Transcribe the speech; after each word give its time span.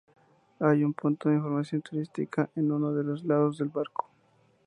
Hay 0.61 0.83
un 0.83 0.95
punto 0.95 1.29
de 1.29 1.35
información 1.35 1.83
turística 1.83 2.49
en 2.55 2.71
uno 2.71 2.91
de 2.91 3.03
los 3.03 3.23
lados 3.23 3.59
del 3.59 3.69
barco.. 3.69 4.09